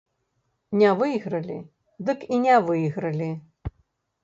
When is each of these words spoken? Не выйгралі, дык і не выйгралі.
Не 0.81 0.89
выйгралі, 1.01 1.59
дык 2.09 2.19
і 2.37 2.41
не 2.47 2.57
выйгралі. 2.71 3.31